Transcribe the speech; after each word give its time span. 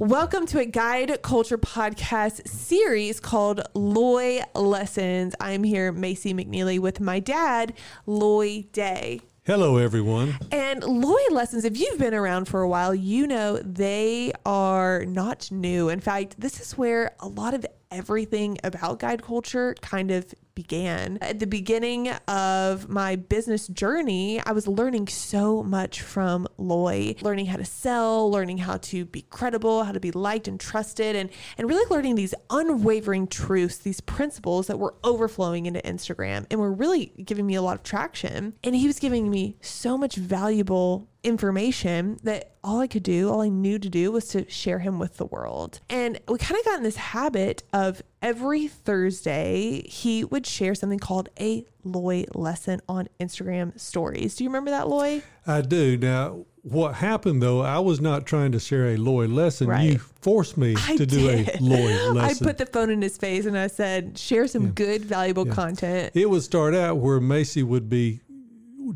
Welcome 0.00 0.46
to 0.46 0.58
a 0.60 0.64
guide 0.64 1.20
culture 1.20 1.58
podcast 1.58 2.48
series 2.48 3.20
called 3.20 3.60
Loy 3.74 4.40
Lessons. 4.54 5.34
I'm 5.38 5.62
here, 5.62 5.92
Macy 5.92 6.32
McNeely, 6.32 6.78
with 6.78 7.00
my 7.00 7.20
dad, 7.20 7.74
Loy 8.06 8.64
Day. 8.72 9.20
Hello, 9.44 9.76
everyone. 9.76 10.38
And 10.52 10.82
Loy 10.82 11.20
Lessons, 11.30 11.66
if 11.66 11.78
you've 11.78 11.98
been 11.98 12.14
around 12.14 12.46
for 12.46 12.62
a 12.62 12.68
while, 12.68 12.94
you 12.94 13.26
know 13.26 13.58
they 13.58 14.32
are 14.46 15.04
not 15.04 15.50
new. 15.50 15.90
In 15.90 16.00
fact, 16.00 16.40
this 16.40 16.60
is 16.60 16.78
where 16.78 17.14
a 17.20 17.28
lot 17.28 17.52
of 17.52 17.66
everything 17.90 18.56
about 18.64 19.00
guide 19.00 19.22
culture 19.22 19.74
kind 19.82 20.10
of 20.10 20.32
began. 20.62 21.16
At 21.22 21.38
the 21.38 21.46
beginning 21.46 22.08
of 22.28 22.88
my 22.90 23.16
business 23.16 23.66
journey, 23.68 24.42
I 24.44 24.52
was 24.52 24.68
learning 24.68 25.08
so 25.08 25.62
much 25.62 26.02
from 26.02 26.46
Loy, 26.58 27.14
learning 27.22 27.46
how 27.46 27.56
to 27.56 27.64
sell, 27.64 28.30
learning 28.30 28.58
how 28.58 28.76
to 28.76 29.06
be 29.06 29.22
credible, 29.22 29.84
how 29.84 29.92
to 29.92 30.00
be 30.00 30.10
liked 30.10 30.48
and 30.48 30.60
trusted, 30.60 31.16
and, 31.16 31.30
and 31.56 31.66
really 31.66 31.88
learning 31.88 32.16
these 32.16 32.34
unwavering 32.50 33.26
truths, 33.26 33.78
these 33.78 34.02
principles 34.02 34.66
that 34.66 34.78
were 34.78 34.94
overflowing 35.02 35.64
into 35.64 35.80
Instagram 35.80 36.44
and 36.50 36.60
were 36.60 36.72
really 36.72 37.06
giving 37.24 37.46
me 37.46 37.54
a 37.54 37.62
lot 37.62 37.76
of 37.76 37.82
traction. 37.82 38.52
And 38.62 38.76
he 38.76 38.86
was 38.86 38.98
giving 38.98 39.30
me 39.30 39.56
so 39.62 39.96
much 39.96 40.16
valuable 40.16 41.08
information 41.22 42.18
that 42.22 42.52
all 42.62 42.80
I 42.80 42.86
could 42.86 43.02
do, 43.02 43.30
all 43.30 43.40
I 43.40 43.48
knew 43.48 43.78
to 43.78 43.88
do 43.88 44.12
was 44.12 44.28
to 44.28 44.48
share 44.50 44.78
him 44.78 44.98
with 44.98 45.16
the 45.16 45.26
world. 45.26 45.80
And 45.88 46.20
we 46.28 46.38
kind 46.38 46.58
of 46.58 46.64
got 46.64 46.78
in 46.78 46.82
this 46.82 46.96
habit 46.96 47.62
of 47.72 48.02
every 48.22 48.66
Thursday, 48.68 49.82
he 49.88 50.24
would 50.24 50.46
share 50.46 50.74
something 50.74 50.98
called 50.98 51.28
a 51.40 51.64
Loy 51.82 52.24
lesson 52.34 52.80
on 52.88 53.08
Instagram 53.18 53.78
stories. 53.80 54.36
Do 54.36 54.44
you 54.44 54.50
remember 54.50 54.70
that, 54.70 54.88
Loy? 54.88 55.22
I 55.46 55.62
do. 55.62 55.96
Now, 55.96 56.44
what 56.62 56.96
happened 56.96 57.42
though, 57.42 57.62
I 57.62 57.78
was 57.78 58.00
not 58.02 58.26
trying 58.26 58.52
to 58.52 58.60
share 58.60 58.88
a 58.88 58.96
Loy 58.98 59.26
lesson. 59.26 59.68
Right. 59.68 59.92
You 59.92 59.98
forced 59.98 60.58
me 60.58 60.74
I 60.78 60.96
to 60.96 61.06
do 61.06 61.28
a 61.30 61.56
Loy 61.60 62.10
lesson. 62.12 62.18
I 62.46 62.48
put 62.50 62.58
the 62.58 62.66
phone 62.66 62.90
in 62.90 63.00
his 63.00 63.16
face 63.16 63.46
and 63.46 63.56
I 63.56 63.68
said, 63.68 64.18
share 64.18 64.46
some 64.46 64.72
good, 64.72 65.02
valuable 65.06 65.46
Yeah. 65.46 65.54
content. 65.54 66.12
it 66.14 66.28
would 66.28 66.42
start 66.42 66.74
out 66.74 66.98
where 66.98 67.18
Macy 67.20 67.62
would 67.62 67.88
be 67.88 68.20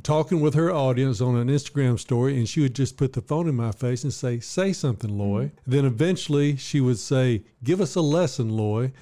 talking 0.03 0.41
with 0.41 0.55
her 0.55 0.73
audience 0.73 1.21
on 1.21 1.37
an 1.37 1.49
Instagram 1.49 1.99
story, 1.99 2.37
and 2.37 2.49
she 2.49 2.61
would 2.61 2.75
just 2.75 2.97
put 2.97 3.13
the 3.13 3.21
phone 3.21 3.49
in 3.49 3.55
my 3.55 3.73
face 3.73 4.05
and 4.05 4.13
say, 4.13 4.41
Say 4.41 4.73
something, 4.73 5.17
Loy. 5.17 5.45
Mm-hmm. 5.45 5.71
Then 5.71 5.85
eventually 5.85 6.57
she 6.57 6.81
would 6.81 6.99
say, 6.99 7.45
Give 7.63 7.81
us 7.81 7.95
a 7.95 8.01
lesson, 8.01 8.51
Loy. 8.51 8.93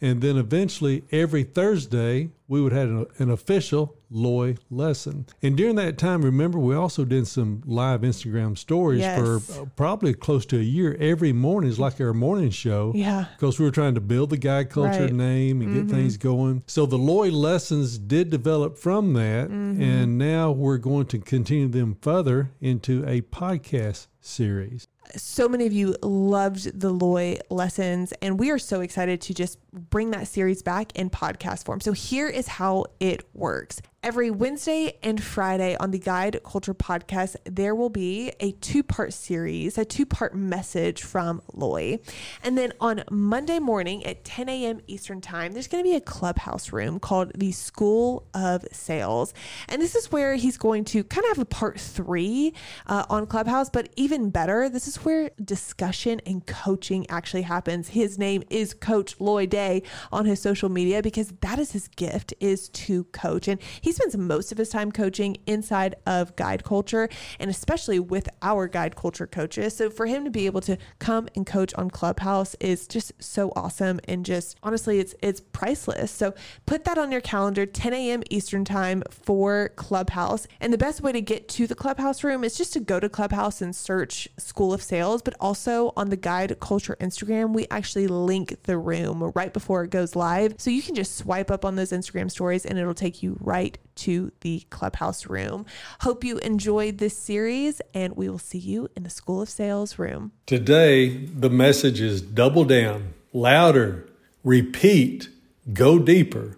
And 0.00 0.20
then 0.20 0.36
eventually 0.36 1.04
every 1.12 1.44
Thursday 1.44 2.30
we 2.48 2.60
would 2.60 2.72
have 2.72 2.88
an, 2.88 3.06
an 3.18 3.30
official 3.30 3.96
Loy 4.12 4.56
lesson. 4.70 5.26
And 5.42 5.56
during 5.56 5.76
that 5.76 5.98
time, 5.98 6.22
remember, 6.22 6.58
we 6.58 6.74
also 6.74 7.04
did 7.04 7.26
some 7.26 7.62
live 7.66 8.02
Instagram 8.02 8.56
stories 8.58 9.00
Yes. 9.00 9.18
for 9.18 9.36
uh, 9.62 9.64
probably 9.76 10.12
close 10.14 10.44
to 10.46 10.58
a 10.58 10.62
year. 10.62 10.96
Every 11.00 11.32
morning 11.32 11.70
is 11.70 11.78
like 11.78 12.00
our 12.00 12.12
morning 12.12 12.50
show 12.50 12.92
Yeah. 12.94 13.24
because 13.36 13.58
we 13.58 13.64
were 13.64 13.70
trying 13.70 13.94
to 13.94 14.00
build 14.00 14.30
the 14.30 14.36
guide 14.36 14.70
culture 14.70 15.04
Right. 15.04 15.12
name 15.12 15.62
and 15.62 15.74
get 15.74 15.94
things 15.94 16.16
going. 16.16 16.62
So 16.66 16.86
the 16.86 16.98
Loy 16.98 17.30
lessons 17.30 17.98
did 17.98 18.30
develop 18.30 18.78
from 18.78 19.12
that, 19.14 19.48
and 19.50 20.18
now 20.18 20.50
we're 20.52 20.78
going 20.78 21.06
to 21.06 21.18
continue 21.18 21.68
them 21.68 21.96
further 22.00 22.50
into 22.60 23.04
a 23.06 23.22
podcast 23.22 24.06
series. 24.20 24.86
so 25.16 25.46
many 25.48 25.66
of 25.66 25.72
you 25.72 25.94
loved 26.02 26.78
the 26.80 26.90
Loy 26.90 27.36
lessons, 27.50 28.12
and 28.22 28.38
we 28.38 28.50
are 28.50 28.58
so 28.58 28.80
excited 28.80 29.20
to 29.22 29.34
just 29.34 29.58
bring 29.72 30.10
that 30.12 30.26
series 30.28 30.62
back 30.62 30.92
in 30.96 31.10
podcast 31.10 31.64
form. 31.66 31.80
So 31.80 31.92
here 31.92 32.28
is 32.28 32.46
how 32.46 32.84
it 33.00 33.26
works. 33.34 33.82
Every 34.04 34.32
Wednesday 34.32 34.98
and 35.04 35.22
Friday 35.22 35.76
on 35.78 35.92
the 35.92 35.98
Guide 36.00 36.40
Culture 36.42 36.74
podcast, 36.74 37.36
there 37.44 37.72
will 37.72 37.88
be 37.88 38.32
a 38.40 38.50
two 38.50 38.82
part 38.82 39.12
series, 39.12 39.78
a 39.78 39.84
two 39.84 40.04
part 40.04 40.34
message 40.34 41.04
from 41.04 41.40
Loy. 41.54 42.00
And 42.42 42.58
then 42.58 42.72
on 42.80 43.04
Monday 43.12 43.60
morning 43.60 44.04
at 44.04 44.24
10 44.24 44.48
a.m. 44.48 44.80
Eastern 44.88 45.20
Time, 45.20 45.52
there's 45.52 45.68
going 45.68 45.84
to 45.84 45.88
be 45.88 45.94
a 45.94 46.00
clubhouse 46.00 46.72
room 46.72 46.98
called 46.98 47.30
the 47.36 47.52
School 47.52 48.26
of 48.34 48.64
Sales. 48.72 49.34
And 49.68 49.80
this 49.80 49.94
is 49.94 50.10
where 50.10 50.34
he's 50.34 50.58
going 50.58 50.84
to 50.86 51.04
kind 51.04 51.24
of 51.26 51.36
have 51.36 51.42
a 51.42 51.48
part 51.48 51.78
three 51.78 52.54
uh, 52.88 53.04
on 53.08 53.28
Clubhouse, 53.28 53.70
but 53.70 53.88
even 53.94 54.30
better, 54.30 54.68
this 54.68 54.88
is 54.88 54.96
where 55.04 55.30
discussion 55.44 56.20
and 56.26 56.44
coaching 56.44 57.06
actually 57.08 57.42
happens. 57.42 57.90
His 57.90 58.18
name 58.18 58.42
is 58.50 58.74
Coach 58.74 59.20
Loy 59.20 59.46
Day 59.46 59.84
on 60.10 60.24
his 60.24 60.42
social 60.42 60.68
media 60.68 61.02
because 61.02 61.32
that 61.42 61.60
is 61.60 61.70
his 61.70 61.86
gift 61.86 62.34
is 62.40 62.68
to 62.70 63.04
coach. 63.04 63.46
And 63.46 63.60
he 63.92 63.96
spends 63.96 64.16
most 64.16 64.52
of 64.52 64.56
his 64.56 64.70
time 64.70 64.90
coaching 64.90 65.36
inside 65.46 65.94
of 66.06 66.34
guide 66.34 66.64
culture 66.64 67.10
and 67.38 67.50
especially 67.50 67.98
with 68.00 68.26
our 68.40 68.66
guide 68.66 68.96
culture 68.96 69.26
coaches. 69.26 69.76
So 69.76 69.90
for 69.90 70.06
him 70.06 70.24
to 70.24 70.30
be 70.30 70.46
able 70.46 70.62
to 70.62 70.78
come 70.98 71.28
and 71.36 71.44
coach 71.44 71.74
on 71.74 71.90
Clubhouse 71.90 72.56
is 72.58 72.88
just 72.88 73.12
so 73.22 73.52
awesome 73.54 74.00
and 74.08 74.24
just 74.24 74.56
honestly 74.62 74.98
it's 74.98 75.14
it's 75.20 75.40
priceless. 75.40 76.10
So 76.10 76.32
put 76.64 76.84
that 76.84 76.96
on 76.96 77.12
your 77.12 77.20
calendar 77.20 77.66
10 77.66 77.92
a.m. 77.92 78.22
Eastern 78.30 78.64
time 78.64 79.02
for 79.10 79.68
Clubhouse. 79.76 80.46
And 80.58 80.72
the 80.72 80.78
best 80.78 81.02
way 81.02 81.12
to 81.12 81.20
get 81.20 81.48
to 81.50 81.66
the 81.66 81.74
Clubhouse 81.74 82.24
room 82.24 82.44
is 82.44 82.56
just 82.56 82.72
to 82.72 82.80
go 82.80 82.98
to 82.98 83.10
Clubhouse 83.10 83.60
and 83.60 83.76
search 83.76 84.26
School 84.38 84.72
of 84.72 84.82
Sales, 84.82 85.20
but 85.20 85.34
also 85.38 85.92
on 85.98 86.08
the 86.08 86.16
Guide 86.16 86.58
Culture 86.60 86.96
Instagram, 86.98 87.52
we 87.52 87.66
actually 87.70 88.06
link 88.06 88.62
the 88.62 88.78
room 88.78 89.32
right 89.34 89.52
before 89.52 89.84
it 89.84 89.90
goes 89.90 90.16
live. 90.16 90.54
So 90.56 90.70
you 90.70 90.80
can 90.80 90.94
just 90.94 91.16
swipe 91.16 91.50
up 91.50 91.66
on 91.66 91.76
those 91.76 91.92
Instagram 91.92 92.30
stories 92.30 92.64
and 92.64 92.78
it'll 92.78 92.94
take 92.94 93.22
you 93.22 93.36
right 93.40 93.76
to 93.96 94.32
the 94.40 94.64
Clubhouse 94.70 95.26
room. 95.26 95.66
Hope 96.00 96.24
you 96.24 96.38
enjoyed 96.38 96.98
this 96.98 97.16
series 97.16 97.80
and 97.94 98.16
we 98.16 98.28
will 98.28 98.38
see 98.38 98.58
you 98.58 98.88
in 98.96 99.02
the 99.02 99.10
School 99.10 99.42
of 99.42 99.48
Sales 99.48 99.98
room. 99.98 100.32
Today, 100.46 101.26
the 101.26 101.50
message 101.50 102.00
is 102.00 102.22
double 102.22 102.64
down, 102.64 103.14
louder, 103.32 104.08
repeat, 104.44 105.28
go 105.72 105.98
deeper. 105.98 106.56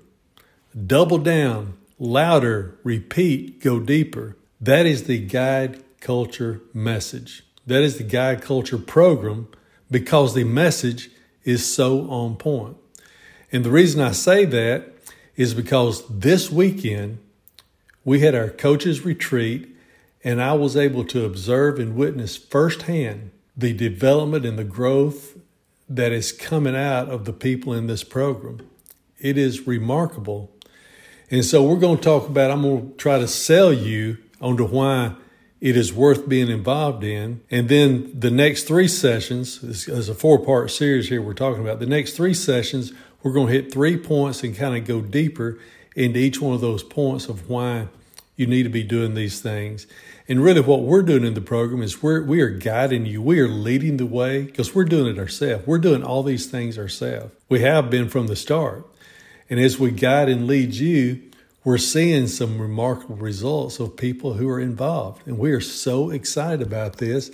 Double 0.86 1.18
down, 1.18 1.74
louder, 1.98 2.78
repeat, 2.82 3.60
go 3.60 3.78
deeper. 3.78 4.36
That 4.60 4.86
is 4.86 5.04
the 5.04 5.18
guide 5.18 5.82
culture 6.00 6.62
message. 6.72 7.44
That 7.66 7.82
is 7.82 7.98
the 7.98 8.04
guide 8.04 8.42
culture 8.42 8.78
program 8.78 9.48
because 9.90 10.34
the 10.34 10.44
message 10.44 11.10
is 11.44 11.64
so 11.64 12.10
on 12.10 12.36
point. 12.36 12.76
And 13.52 13.64
the 13.64 13.70
reason 13.70 14.00
I 14.00 14.12
say 14.12 14.44
that 14.46 14.90
is 15.36 15.54
because 15.54 16.06
this 16.08 16.50
weekend 16.50 17.18
we 18.04 18.20
had 18.20 18.34
our 18.34 18.50
coaches 18.50 19.04
retreat 19.04 19.74
and 20.22 20.42
I 20.42 20.54
was 20.54 20.76
able 20.76 21.04
to 21.04 21.24
observe 21.24 21.78
and 21.78 21.94
witness 21.94 22.36
firsthand 22.36 23.30
the 23.56 23.72
development 23.72 24.44
and 24.44 24.58
the 24.58 24.64
growth 24.64 25.36
that 25.88 26.12
is 26.12 26.32
coming 26.32 26.74
out 26.74 27.08
of 27.08 27.24
the 27.24 27.32
people 27.32 27.72
in 27.72 27.86
this 27.86 28.02
program. 28.02 28.66
It 29.18 29.38
is 29.38 29.66
remarkable. 29.66 30.50
And 31.30 31.44
so 31.44 31.62
we're 31.62 31.76
going 31.76 31.98
to 31.98 32.02
talk 32.02 32.28
about, 32.28 32.50
I'm 32.50 32.62
going 32.62 32.90
to 32.90 32.96
try 32.96 33.18
to 33.18 33.28
sell 33.28 33.72
you 33.72 34.18
onto 34.40 34.66
why 34.66 35.14
it 35.60 35.76
is 35.76 35.92
worth 35.92 36.28
being 36.28 36.48
involved 36.48 37.04
in. 37.04 37.42
And 37.50 37.68
then 37.68 38.12
the 38.18 38.30
next 38.30 38.64
three 38.64 38.88
sessions, 38.88 39.62
is 39.62 40.08
a 40.08 40.14
four 40.14 40.38
part 40.44 40.70
series 40.70 41.08
here 41.08 41.22
we're 41.22 41.34
talking 41.34 41.62
about. 41.62 41.80
The 41.80 41.86
next 41.86 42.12
three 42.12 42.34
sessions, 42.34 42.92
we're 43.22 43.32
going 43.32 43.46
to 43.46 43.52
hit 43.52 43.72
three 43.72 43.96
points 43.96 44.42
and 44.42 44.56
kind 44.56 44.76
of 44.76 44.86
go 44.86 45.00
deeper 45.00 45.58
into 45.94 46.18
each 46.18 46.40
one 46.40 46.54
of 46.54 46.60
those 46.60 46.82
points 46.82 47.28
of 47.28 47.48
why 47.48 47.88
you 48.36 48.46
need 48.46 48.64
to 48.64 48.68
be 48.68 48.82
doing 48.82 49.14
these 49.14 49.40
things. 49.40 49.86
And 50.26 50.42
really, 50.42 50.60
what 50.60 50.82
we're 50.82 51.02
doing 51.02 51.24
in 51.24 51.34
the 51.34 51.40
program 51.40 51.82
is 51.82 52.02
we're, 52.02 52.22
we 52.22 52.40
are 52.40 52.48
guiding 52.48 53.06
you. 53.06 53.20
We 53.20 53.40
are 53.40 53.48
leading 53.48 53.98
the 53.98 54.06
way 54.06 54.44
because 54.44 54.74
we're 54.74 54.84
doing 54.84 55.14
it 55.14 55.18
ourselves. 55.18 55.66
We're 55.66 55.78
doing 55.78 56.02
all 56.02 56.22
these 56.22 56.46
things 56.46 56.78
ourselves. 56.78 57.34
We 57.48 57.60
have 57.60 57.90
been 57.90 58.08
from 58.08 58.26
the 58.26 58.36
start. 58.36 58.86
And 59.50 59.60
as 59.60 59.78
we 59.78 59.90
guide 59.90 60.28
and 60.28 60.46
lead 60.46 60.74
you, 60.74 61.22
we're 61.62 61.78
seeing 61.78 62.26
some 62.26 62.60
remarkable 62.60 63.16
results 63.16 63.78
of 63.78 63.96
people 63.96 64.34
who 64.34 64.48
are 64.48 64.60
involved. 64.60 65.26
And 65.26 65.38
we 65.38 65.52
are 65.52 65.60
so 65.60 66.10
excited 66.10 66.66
about 66.66 66.96
this. 66.96 67.30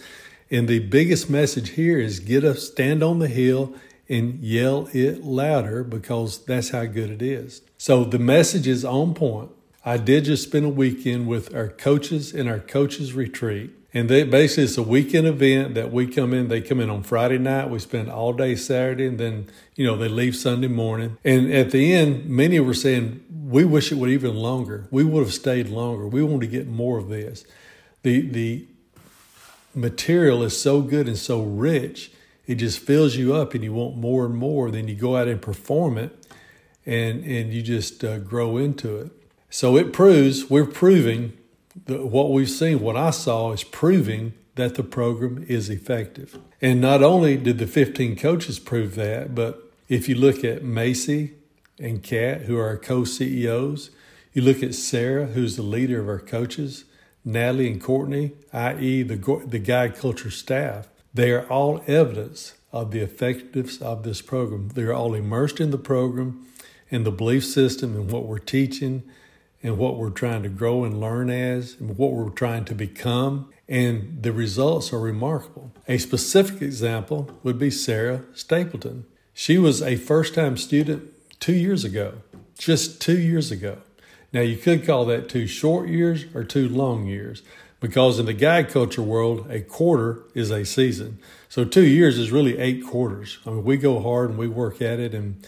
And 0.50 0.66
the 0.66 0.80
biggest 0.80 1.30
message 1.30 1.70
here 1.70 1.98
is 1.98 2.20
get 2.20 2.44
us, 2.44 2.68
stand 2.68 3.02
on 3.02 3.20
the 3.20 3.28
hill 3.28 3.74
and 4.10 4.40
yell 4.42 4.88
it 4.92 5.24
louder 5.24 5.84
because 5.84 6.44
that's 6.44 6.70
how 6.70 6.84
good 6.84 7.10
it 7.10 7.22
is. 7.22 7.62
So 7.78 8.04
the 8.04 8.18
message 8.18 8.66
is 8.66 8.84
on 8.84 9.14
point. 9.14 9.50
I 9.84 9.96
did 9.96 10.24
just 10.24 10.42
spend 10.42 10.66
a 10.66 10.70
weekend 10.70 11.26
with 11.26 11.54
our 11.54 11.68
coaches 11.68 12.34
in 12.34 12.48
our 12.48 12.58
coaches 12.58 13.14
retreat. 13.14 13.70
And 13.92 14.08
they 14.08 14.22
basically 14.22 14.64
it's 14.64 14.78
a 14.78 14.82
weekend 14.82 15.26
event 15.26 15.74
that 15.74 15.90
we 15.92 16.06
come 16.06 16.32
in. 16.32 16.48
They 16.48 16.60
come 16.60 16.80
in 16.80 16.90
on 16.90 17.02
Friday 17.02 17.38
night. 17.38 17.70
We 17.70 17.78
spend 17.80 18.08
all 18.08 18.32
day 18.32 18.54
Saturday, 18.54 19.06
and 19.06 19.18
then 19.18 19.48
you 19.74 19.84
know 19.84 19.96
they 19.96 20.08
leave 20.08 20.36
Sunday 20.36 20.68
morning. 20.68 21.18
And 21.24 21.52
at 21.52 21.72
the 21.72 21.92
end, 21.92 22.28
many 22.28 22.60
were 22.60 22.74
saying, 22.74 23.20
"We 23.28 23.64
wish 23.64 23.90
it 23.90 23.96
would 23.96 24.10
even 24.10 24.36
longer. 24.36 24.86
We 24.92 25.02
would 25.02 25.24
have 25.24 25.34
stayed 25.34 25.68
longer. 25.68 26.06
We 26.06 26.22
want 26.22 26.42
to 26.42 26.46
get 26.46 26.68
more 26.68 26.98
of 26.98 27.08
this." 27.08 27.44
The 28.02 28.20
the 28.20 28.66
material 29.74 30.44
is 30.44 30.60
so 30.60 30.82
good 30.82 31.08
and 31.08 31.18
so 31.18 31.42
rich, 31.42 32.12
it 32.50 32.56
just 32.56 32.80
fills 32.80 33.14
you 33.14 33.32
up, 33.32 33.54
and 33.54 33.62
you 33.62 33.72
want 33.72 33.96
more 33.96 34.26
and 34.26 34.34
more. 34.34 34.72
Then 34.72 34.88
you 34.88 34.96
go 34.96 35.16
out 35.16 35.28
and 35.28 35.40
perform 35.40 35.96
it, 35.96 36.26
and 36.84 37.22
and 37.22 37.52
you 37.52 37.62
just 37.62 38.02
uh, 38.02 38.18
grow 38.18 38.56
into 38.56 38.96
it. 38.96 39.12
So 39.50 39.76
it 39.76 39.92
proves 39.92 40.50
we're 40.50 40.66
proving 40.66 41.38
that 41.86 42.06
what 42.06 42.32
we've 42.32 42.50
seen. 42.50 42.80
What 42.80 42.96
I 42.96 43.10
saw 43.10 43.52
is 43.52 43.62
proving 43.62 44.32
that 44.56 44.74
the 44.74 44.82
program 44.82 45.44
is 45.48 45.70
effective. 45.70 46.38
And 46.60 46.80
not 46.80 47.04
only 47.04 47.36
did 47.36 47.58
the 47.58 47.68
15 47.68 48.16
coaches 48.16 48.58
prove 48.58 48.96
that, 48.96 49.32
but 49.32 49.72
if 49.88 50.08
you 50.08 50.16
look 50.16 50.42
at 50.42 50.64
Macy 50.64 51.34
and 51.78 52.02
Kat, 52.02 52.42
who 52.42 52.58
are 52.58 52.66
our 52.66 52.76
co 52.76 53.04
CEOs, 53.04 53.90
you 54.32 54.42
look 54.42 54.60
at 54.60 54.74
Sarah, 54.74 55.26
who's 55.26 55.54
the 55.54 55.62
leader 55.62 56.00
of 56.00 56.08
our 56.08 56.18
coaches, 56.18 56.84
Natalie 57.24 57.70
and 57.70 57.80
Courtney, 57.80 58.32
i.e., 58.52 59.02
the, 59.02 59.44
the 59.46 59.60
guide 59.60 59.94
culture 59.94 60.32
staff, 60.32 60.88
they 61.12 61.32
are 61.32 61.46
all 61.48 61.82
evidence 61.86 62.54
of 62.72 62.90
the 62.92 63.00
effectiveness 63.00 63.80
of 63.80 64.02
this 64.02 64.22
program. 64.22 64.68
They're 64.68 64.94
all 64.94 65.14
immersed 65.14 65.60
in 65.60 65.70
the 65.70 65.78
program 65.78 66.46
and 66.90 67.04
the 67.04 67.10
belief 67.10 67.44
system 67.44 67.94
and 67.96 68.10
what 68.10 68.26
we're 68.26 68.38
teaching 68.38 69.02
and 69.62 69.76
what 69.76 69.96
we're 69.96 70.10
trying 70.10 70.42
to 70.42 70.48
grow 70.48 70.84
and 70.84 71.00
learn 71.00 71.30
as 71.30 71.76
and 71.78 71.96
what 71.98 72.12
we're 72.12 72.30
trying 72.30 72.64
to 72.66 72.74
become. 72.74 73.52
And 73.68 74.22
the 74.22 74.32
results 74.32 74.92
are 74.92 74.98
remarkable. 74.98 75.72
A 75.86 75.98
specific 75.98 76.62
example 76.62 77.38
would 77.42 77.58
be 77.58 77.70
Sarah 77.70 78.24
Stapleton. 78.34 79.04
She 79.34 79.58
was 79.58 79.82
a 79.82 79.96
first 79.96 80.34
time 80.34 80.56
student 80.56 81.12
two 81.40 81.54
years 81.54 81.84
ago, 81.84 82.14
just 82.58 83.00
two 83.00 83.18
years 83.18 83.50
ago. 83.50 83.78
Now, 84.32 84.40
you 84.40 84.56
could 84.56 84.86
call 84.86 85.06
that 85.06 85.28
two 85.28 85.46
short 85.46 85.88
years 85.88 86.24
or 86.34 86.44
two 86.44 86.68
long 86.68 87.06
years 87.06 87.42
because 87.80 88.18
in 88.18 88.26
the 88.26 88.34
guide 88.34 88.68
culture 88.68 89.02
world, 89.02 89.50
a 89.50 89.60
quarter 89.60 90.24
is 90.34 90.50
a 90.50 90.64
season. 90.64 91.18
So 91.48 91.64
two 91.64 91.86
years 91.86 92.18
is 92.18 92.30
really 92.30 92.58
eight 92.58 92.84
quarters. 92.86 93.38
I 93.46 93.50
mean, 93.50 93.64
we 93.64 93.76
go 93.76 94.00
hard 94.00 94.30
and 94.30 94.38
we 94.38 94.48
work 94.48 94.80
at 94.80 95.00
it, 95.00 95.14
and 95.14 95.44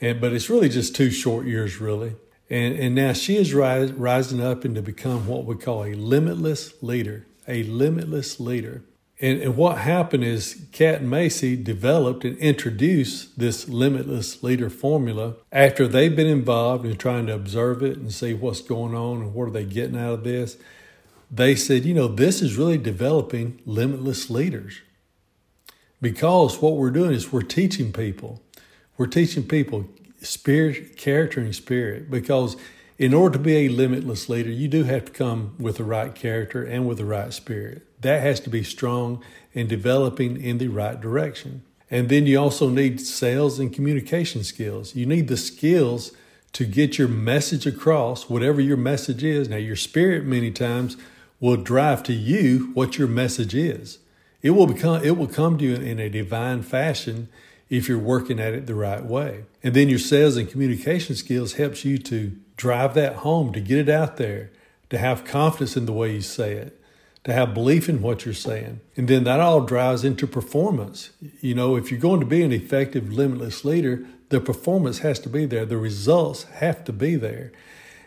and 0.00 0.20
but 0.20 0.32
it's 0.32 0.50
really 0.50 0.68
just 0.68 0.94
two 0.94 1.10
short 1.10 1.46
years, 1.46 1.80
really. 1.80 2.14
And 2.50 2.74
and 2.78 2.94
now 2.94 3.14
she 3.14 3.36
is 3.36 3.54
rise, 3.54 3.92
rising 3.92 4.40
up 4.40 4.64
and 4.64 4.74
to 4.74 4.82
become 4.82 5.26
what 5.26 5.46
we 5.46 5.56
call 5.56 5.84
a 5.84 5.94
limitless 5.94 6.74
leader, 6.82 7.26
a 7.48 7.62
limitless 7.64 8.38
leader. 8.38 8.84
And, 9.20 9.40
and 9.40 9.56
what 9.56 9.78
happened 9.78 10.24
is 10.24 10.66
Kat 10.72 11.00
and 11.00 11.10
Macy 11.10 11.54
developed 11.54 12.24
and 12.24 12.36
introduced 12.38 13.38
this 13.38 13.68
limitless 13.68 14.42
leader 14.42 14.68
formula 14.68 15.36
after 15.52 15.86
they've 15.86 16.14
been 16.14 16.26
involved 16.26 16.84
in 16.84 16.96
trying 16.96 17.26
to 17.28 17.34
observe 17.34 17.84
it 17.84 17.96
and 17.96 18.12
see 18.12 18.34
what's 18.34 18.60
going 18.60 18.96
on 18.96 19.22
and 19.22 19.32
what 19.32 19.44
are 19.46 19.52
they 19.52 19.64
getting 19.64 19.96
out 19.96 20.14
of 20.14 20.24
this. 20.24 20.56
They 21.34 21.56
said, 21.56 21.86
you 21.86 21.94
know, 21.94 22.08
this 22.08 22.42
is 22.42 22.58
really 22.58 22.76
developing 22.76 23.58
limitless 23.64 24.28
leaders. 24.28 24.82
Because 26.02 26.60
what 26.60 26.76
we're 26.76 26.90
doing 26.90 27.12
is 27.12 27.32
we're 27.32 27.40
teaching 27.40 27.90
people. 27.90 28.42
We're 28.98 29.06
teaching 29.06 29.44
people 29.44 29.88
spirit, 30.20 30.98
character, 30.98 31.40
and 31.40 31.54
spirit. 31.54 32.10
Because 32.10 32.56
in 32.98 33.14
order 33.14 33.38
to 33.38 33.42
be 33.42 33.56
a 33.56 33.68
limitless 33.68 34.28
leader, 34.28 34.50
you 34.50 34.68
do 34.68 34.84
have 34.84 35.06
to 35.06 35.12
come 35.12 35.54
with 35.58 35.78
the 35.78 35.84
right 35.84 36.14
character 36.14 36.62
and 36.62 36.86
with 36.86 36.98
the 36.98 37.06
right 37.06 37.32
spirit. 37.32 37.86
That 38.02 38.20
has 38.20 38.38
to 38.40 38.50
be 38.50 38.62
strong 38.62 39.24
and 39.54 39.68
developing 39.68 40.38
in 40.38 40.58
the 40.58 40.68
right 40.68 41.00
direction. 41.00 41.62
And 41.90 42.10
then 42.10 42.26
you 42.26 42.38
also 42.38 42.68
need 42.68 43.00
sales 43.00 43.58
and 43.58 43.72
communication 43.72 44.44
skills. 44.44 44.94
You 44.94 45.06
need 45.06 45.28
the 45.28 45.36
skills 45.38 46.12
to 46.52 46.66
get 46.66 46.98
your 46.98 47.08
message 47.08 47.66
across, 47.66 48.28
whatever 48.28 48.60
your 48.60 48.76
message 48.76 49.24
is. 49.24 49.48
Now, 49.48 49.56
your 49.56 49.76
spirit 49.76 50.24
many 50.24 50.50
times 50.50 50.98
will 51.42 51.56
drive 51.56 52.04
to 52.04 52.12
you 52.12 52.70
what 52.72 52.96
your 52.96 53.08
message 53.08 53.52
is. 53.52 53.98
It 54.40 54.50
will 54.50 54.68
become 54.68 55.04
it 55.04 55.18
will 55.18 55.26
come 55.26 55.58
to 55.58 55.64
you 55.64 55.74
in 55.74 55.98
a 55.98 56.08
divine 56.08 56.62
fashion 56.62 57.28
if 57.68 57.88
you're 57.88 57.98
working 57.98 58.38
at 58.38 58.54
it 58.54 58.66
the 58.66 58.74
right 58.74 59.04
way. 59.04 59.44
And 59.62 59.74
then 59.74 59.88
your 59.88 59.98
sales 59.98 60.36
and 60.36 60.48
communication 60.48 61.16
skills 61.16 61.54
helps 61.54 61.84
you 61.84 61.98
to 61.98 62.38
drive 62.56 62.94
that 62.94 63.16
home, 63.16 63.52
to 63.54 63.60
get 63.60 63.78
it 63.78 63.88
out 63.88 64.18
there, 64.18 64.50
to 64.90 64.98
have 64.98 65.24
confidence 65.24 65.76
in 65.76 65.86
the 65.86 65.92
way 65.92 66.14
you 66.14 66.20
say 66.20 66.52
it, 66.52 66.80
to 67.24 67.32
have 67.32 67.54
belief 67.54 67.88
in 67.88 68.02
what 68.02 68.24
you're 68.24 68.34
saying. 68.34 68.80
And 68.96 69.08
then 69.08 69.24
that 69.24 69.40
all 69.40 69.62
drives 69.62 70.04
into 70.04 70.26
performance. 70.26 71.10
You 71.40 71.54
know, 71.54 71.76
if 71.76 71.90
you're 71.90 71.98
going 71.98 72.20
to 72.20 72.26
be 72.26 72.42
an 72.42 72.52
effective, 72.52 73.12
limitless 73.12 73.64
leader, 73.64 74.06
the 74.28 74.40
performance 74.40 74.98
has 74.98 75.18
to 75.20 75.28
be 75.28 75.46
there. 75.46 75.66
The 75.66 75.78
results 75.78 76.44
have 76.44 76.84
to 76.84 76.92
be 76.92 77.16
there. 77.16 77.52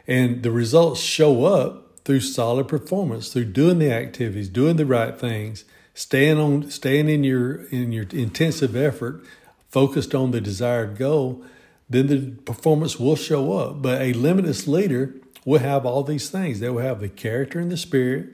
And 0.08 0.44
the 0.44 0.52
results 0.52 1.02
show 1.02 1.46
up 1.46 1.85
through 2.06 2.22
solid 2.22 2.68
performance, 2.68 3.34
through 3.34 3.46
doing 3.46 3.80
the 3.80 3.92
activities, 3.92 4.48
doing 4.48 4.78
the 4.78 4.86
right 4.86 5.19
things, 5.19 5.66
staying 5.94 6.38
on 6.38 6.69
staying 6.69 7.10
in 7.10 7.24
your 7.24 7.63
in 7.66 7.92
your 7.92 8.06
intensive 8.12 8.75
effort, 8.75 9.25
focused 9.69 10.16
on 10.16 10.31
the 10.31 10.40
desired 10.40 10.98
goal, 10.98 11.44
then 11.90 12.07
the 12.07 12.31
performance 12.44 13.00
will 13.00 13.16
show 13.16 13.54
up. 13.54 13.81
But 13.81 14.02
a 14.02 14.13
limitless 14.13 14.68
leader 14.68 15.16
will 15.44 15.60
have 15.60 15.86
all 15.86 16.04
these 16.04 16.30
things. 16.30 16.60
They 16.60 16.69
will 16.69 16.81
have 16.81 17.00
the 17.00 17.10
character 17.10 17.60
and 17.60 17.72
the 17.72 17.78
spirit, 17.78 18.30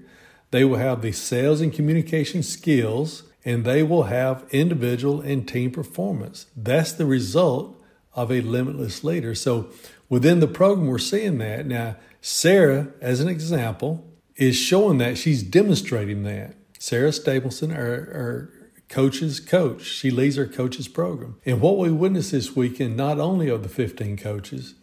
they 0.52 0.66
will 0.66 0.78
have 0.78 1.02
the 1.02 1.14
sales 1.14 1.62
and 1.62 1.74
communication 1.74 2.44
skills, 2.44 3.24
and 3.46 3.64
they 3.64 3.84
will 3.84 4.04
have 4.04 4.46
individual 4.52 5.22
and 5.22 5.48
team 5.48 5.72
performance. 5.72 6.48
That's 6.56 6.92
the 6.92 7.06
result 7.06 7.82
of 8.14 8.32
a 8.32 8.42
limitless 8.42 9.04
leader. 9.04 9.34
So 9.34 9.70
within 10.10 10.42
the 10.42 10.48
program, 10.48 10.88
we're 10.88 10.98
seeing 10.98 11.38
that. 11.38 11.66
Now, 11.66 11.96
Sarah, 12.22 12.90
as 13.02 13.20
an 13.20 13.28
example, 13.28 14.08
is 14.36 14.56
showing 14.56 15.00
that 15.00 15.18
she's 15.18 15.44
demonstrating 15.44 16.24
that. 16.24 16.56
Sarah 16.80 17.12
Stapleton, 17.12 17.72
our, 17.72 17.82
our 17.82 18.50
coach's 18.90 19.40
coach, 19.40 19.84
she 19.84 20.12
leads 20.12 20.38
our 20.38 20.46
coaches 20.46 20.88
program. 20.88 21.38
And 21.46 21.62
what 21.62 21.78
we 21.78 21.92
witnessed 21.92 22.32
this 22.32 22.56
weekend, 22.56 22.96
not 22.96 23.20
only 23.20 23.50
of 23.50 23.64
the 23.64 23.70
15 23.70 24.18
coaches, 24.18 24.76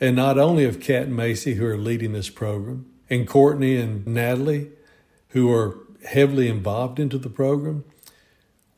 and 0.00 0.16
not 0.16 0.38
only 0.38 0.64
of 0.64 0.80
Kat 0.80 1.04
and 1.04 1.16
Macy, 1.16 1.54
who 1.54 1.66
are 1.66 1.76
leading 1.76 2.12
this 2.12 2.30
program, 2.30 2.86
and 3.10 3.26
Courtney 3.26 3.76
and 3.76 4.06
Natalie, 4.06 4.70
who 5.28 5.52
are 5.52 5.78
heavily 6.06 6.48
involved 6.48 6.98
into 6.98 7.18
the 7.18 7.28
program. 7.30 7.84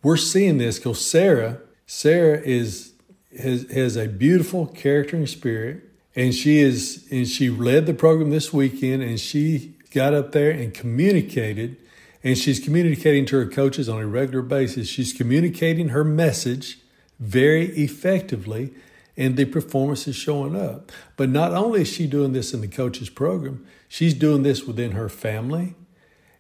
We're 0.03 0.17
seeing 0.17 0.59
this 0.59 0.79
because 0.79 1.05
Sarah, 1.05 1.61
Sarah 1.87 2.41
is 2.41 2.93
has, 3.39 3.71
has 3.71 3.97
a 3.97 4.07
beautiful 4.07 4.67
character 4.67 5.17
and 5.17 5.29
spirit, 5.29 5.83
and 6.17 6.35
she 6.35 6.59
is 6.59 7.07
and 7.11 7.27
she 7.27 7.51
led 7.51 7.87
the 7.87 7.95
program 7.95 8.31
this 8.31 8.53
weekend, 8.53 9.03
and 9.03 9.19
she 9.19 9.75
got 9.91 10.15
up 10.15 10.33
there 10.33 10.51
and 10.51 10.75
communicated, 10.75 11.77
and 12.23 12.37
she's 12.37 12.59
communicating 12.59 13.27
to 13.27 13.37
her 13.37 13.47
coaches 13.47 13.89
on 13.89 14.01
a 14.01 14.07
regular 14.07 14.43
basis. 14.43 14.89
She's 14.89 15.13
communicating 15.13 15.89
her 15.89 16.05
message 16.05 16.79
very 17.21 17.67
effectively, 17.77 18.73
and 19.17 19.37
the 19.37 19.45
performance 19.45 20.09
is 20.09 20.17
showing 20.17 20.57
up. 20.57 20.91
But 21.17 21.29
not 21.29 21.53
only 21.53 21.83
is 21.83 21.89
she 21.89 22.07
doing 22.07 22.33
this 22.33 22.53
in 22.53 22.61
the 22.61 22.69
coaches 22.69 23.09
program, 23.09 23.65
she's 23.89 24.15
doing 24.15 24.43
this 24.43 24.65
within 24.65 24.93
her 24.93 25.09
family 25.09 25.75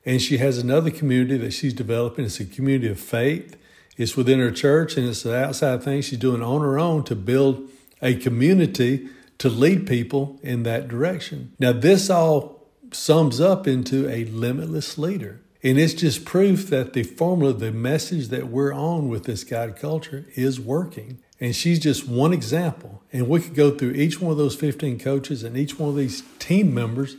and 0.06 0.20
she 0.20 0.38
has 0.38 0.58
another 0.58 0.90
community 0.90 1.36
that 1.38 1.52
she's 1.52 1.72
developing. 1.72 2.24
It's 2.24 2.40
a 2.40 2.44
community 2.44 2.88
of 2.88 3.00
faith. 3.00 3.56
It's 3.96 4.16
within 4.16 4.40
her 4.40 4.50
church, 4.50 4.96
and 4.96 5.08
it's 5.08 5.24
an 5.24 5.34
outside 5.34 5.82
thing 5.82 6.02
she's 6.02 6.18
doing 6.18 6.42
on 6.42 6.60
her 6.60 6.78
own 6.78 7.04
to 7.04 7.14
build 7.14 7.70
a 8.02 8.14
community 8.14 9.08
to 9.38 9.48
lead 9.48 9.86
people 9.86 10.38
in 10.42 10.62
that 10.62 10.88
direction. 10.88 11.52
Now, 11.58 11.72
this 11.72 12.10
all 12.10 12.68
sums 12.92 13.40
up 13.40 13.66
into 13.66 14.08
a 14.08 14.24
limitless 14.24 14.98
leader. 14.98 15.40
And 15.62 15.78
it's 15.78 15.94
just 15.94 16.26
proof 16.26 16.68
that 16.68 16.92
the 16.92 17.02
formula, 17.02 17.54
the 17.54 17.72
message 17.72 18.28
that 18.28 18.48
we're 18.48 18.74
on 18.74 19.08
with 19.08 19.24
this 19.24 19.44
guide 19.44 19.76
culture 19.76 20.26
is 20.34 20.60
working. 20.60 21.20
And 21.40 21.56
she's 21.56 21.78
just 21.78 22.06
one 22.06 22.34
example. 22.34 23.02
And 23.12 23.28
we 23.28 23.40
could 23.40 23.54
go 23.54 23.70
through 23.70 23.92
each 23.92 24.20
one 24.20 24.30
of 24.30 24.36
those 24.36 24.54
15 24.54 24.98
coaches 24.98 25.42
and 25.42 25.56
each 25.56 25.78
one 25.78 25.88
of 25.88 25.96
these 25.96 26.22
team 26.38 26.74
members 26.74 27.16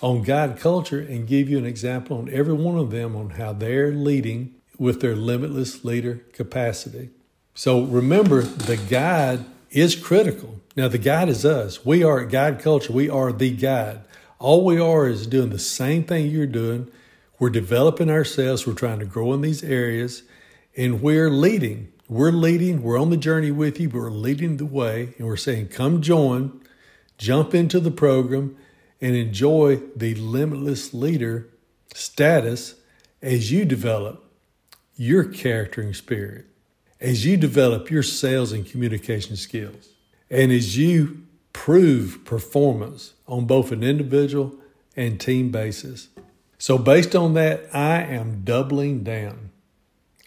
on 0.00 0.22
guide 0.22 0.58
culture 0.58 1.00
and 1.00 1.26
give 1.26 1.48
you 1.48 1.58
an 1.58 1.66
example 1.66 2.18
on 2.18 2.30
every 2.32 2.54
one 2.54 2.78
of 2.78 2.90
them 2.92 3.16
on 3.16 3.30
how 3.30 3.52
they're 3.52 3.92
leading 3.92 4.54
with 4.78 5.00
their 5.00 5.16
limitless 5.16 5.84
leader 5.84 6.22
capacity. 6.32 7.10
So 7.54 7.82
remember, 7.82 8.42
the 8.42 8.76
guide 8.76 9.44
is 9.70 9.96
critical. 9.96 10.60
Now, 10.76 10.88
the 10.88 10.98
guide 10.98 11.28
is 11.28 11.44
us. 11.44 11.84
We 11.84 12.02
are 12.02 12.24
guide 12.24 12.60
culture. 12.60 12.92
We 12.92 13.08
are 13.08 13.32
the 13.32 13.50
guide. 13.50 14.00
All 14.38 14.64
we 14.64 14.80
are 14.80 15.08
is 15.08 15.26
doing 15.26 15.50
the 15.50 15.58
same 15.58 16.04
thing 16.04 16.26
you're 16.26 16.46
doing. 16.46 16.90
We're 17.38 17.50
developing 17.50 18.10
ourselves. 18.10 18.66
We're 18.66 18.74
trying 18.74 18.98
to 18.98 19.04
grow 19.04 19.32
in 19.32 19.40
these 19.40 19.62
areas 19.62 20.22
and 20.76 21.02
we're 21.02 21.30
leading. 21.30 21.92
We're 22.08 22.32
leading. 22.32 22.82
We're 22.82 23.00
on 23.00 23.10
the 23.10 23.16
journey 23.16 23.50
with 23.50 23.80
you, 23.80 23.88
but 23.88 23.98
we're 23.98 24.10
leading 24.10 24.56
the 24.56 24.66
way 24.66 25.14
and 25.18 25.26
we're 25.26 25.36
saying, 25.36 25.68
come 25.68 26.02
join, 26.02 26.60
jump 27.18 27.54
into 27.54 27.80
the 27.80 27.90
program 27.90 28.56
and 29.00 29.14
enjoy 29.14 29.76
the 29.96 30.14
limitless 30.14 30.92
leader 30.92 31.48
status 31.94 32.74
as 33.22 33.50
you 33.52 33.64
develop 33.64 34.24
your 34.96 35.24
character 35.24 35.80
and 35.80 35.96
spirit, 35.96 36.46
as 37.00 37.24
you 37.24 37.36
develop 37.36 37.90
your 37.90 38.02
sales 38.02 38.52
and 38.52 38.66
communication 38.66 39.36
skills, 39.36 39.90
and 40.30 40.52
as 40.52 40.76
you 40.76 41.22
prove 41.52 42.24
performance 42.24 43.14
on 43.26 43.46
both 43.46 43.72
an 43.72 43.82
individual 43.82 44.54
and 44.96 45.20
team 45.20 45.50
basis. 45.50 46.08
So, 46.58 46.76
based 46.78 47.16
on 47.16 47.34
that, 47.34 47.74
I 47.74 48.02
am 48.02 48.42
doubling 48.44 49.02
down. 49.02 49.50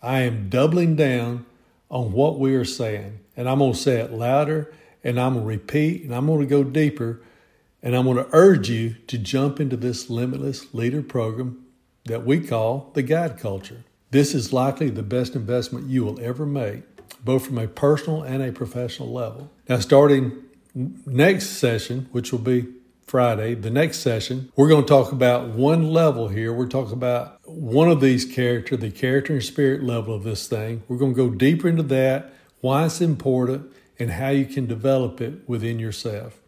I 0.01 0.21
am 0.21 0.49
doubling 0.49 0.95
down 0.95 1.45
on 1.89 2.11
what 2.11 2.39
we 2.39 2.55
are 2.55 2.65
saying. 2.65 3.19
And 3.37 3.47
I'm 3.47 3.59
going 3.59 3.73
to 3.73 3.79
say 3.79 3.99
it 3.99 4.11
louder 4.11 4.73
and 5.03 5.19
I'm 5.19 5.33
going 5.33 5.45
to 5.45 5.49
repeat 5.49 6.03
and 6.03 6.13
I'm 6.13 6.25
going 6.27 6.39
to 6.39 6.45
go 6.45 6.63
deeper 6.63 7.21
and 7.81 7.95
I'm 7.95 8.05
going 8.05 8.17
to 8.17 8.29
urge 8.31 8.69
you 8.69 8.95
to 9.07 9.17
jump 9.17 9.59
into 9.59 9.77
this 9.77 10.09
limitless 10.09 10.73
leader 10.73 11.01
program 11.01 11.65
that 12.05 12.25
we 12.25 12.39
call 12.39 12.91
the 12.93 13.03
guide 13.03 13.37
culture. 13.37 13.83
This 14.13 14.36
is 14.36 14.53
likely 14.53 14.91
the 14.91 15.01
best 15.01 15.36
investment 15.36 15.89
you 15.89 16.05
will 16.05 16.20
ever 16.22 16.46
make, 16.46 16.84
both 17.25 17.48
from 17.48 17.58
a 17.58 17.67
personal 17.67 18.22
and 18.22 18.43
a 18.43 18.51
professional 18.51 19.12
level. 19.12 19.50
Now, 19.67 19.79
starting 19.79 20.34
next 20.75 21.50
session, 21.50 22.10
which 22.12 22.32
will 22.32 22.38
be 22.38 22.67
Friday, 23.08 23.55
the 23.55 23.72
next 23.72 24.01
session, 24.01 24.51
we're 24.55 24.70
going 24.70 24.84
to 24.84 24.88
talk 24.88 25.12
about 25.12 25.48
one 25.48 25.91
level 25.91 26.27
here. 26.27 26.53
We're 26.53 26.67
talking 26.67 26.93
about 26.93 27.39
one 27.46 27.89
of 27.89 28.01
these 28.01 28.24
character, 28.24 28.77
the 28.77 28.91
character 28.91 29.34
and 29.34 29.43
spirit 29.43 29.82
level 29.82 30.13
of 30.13 30.24
this 30.24 30.48
thing. 30.48 30.84
We're 30.88 30.98
going 30.98 31.15
to 31.15 31.29
go 31.29 31.32
deeper 31.32 31.67
into 31.67 31.82
that, 31.82 32.36
why 32.62 32.86
it's 32.86 33.01
important, 33.01 33.72
and 33.98 34.12
how 34.12 34.29
you 34.29 34.46
can 34.46 34.67
develop 34.67 35.22
it 35.22 35.50
within 35.50 35.79
yourself. 35.79 36.39